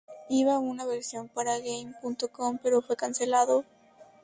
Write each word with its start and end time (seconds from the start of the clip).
Iba 0.29 0.55
a 0.55 0.57
una 0.57 0.83
versión 0.85 1.27
para 1.29 1.59
Game.com 1.59 2.57
pero 2.63 2.81
fue 2.81 2.95
cancelado. 2.95 3.65